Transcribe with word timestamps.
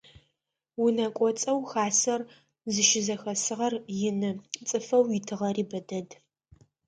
Унэ 0.83 1.05
кӏоцӏэу 1.17 1.59
хасэр 1.71 2.21
зыщызэхэсыгъэр 2.73 3.73
ины, 4.09 4.31
цӏыфэу 4.67 5.03
итыгъэри 5.17 5.63
бэ 5.69 5.79
дэд. 5.87 6.09